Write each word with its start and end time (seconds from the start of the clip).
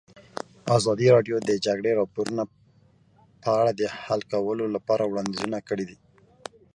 ازادي 0.77 1.07
راډیو 1.15 1.37
د 1.41 1.43
د 1.49 1.51
جګړې 1.65 1.91
راپورونه 1.99 2.43
په 3.43 3.49
اړه 3.59 3.71
د 3.79 3.81
حل 4.03 4.21
کولو 4.33 4.65
لپاره 4.75 5.03
وړاندیزونه 5.05 5.57
کړي. 5.69 5.89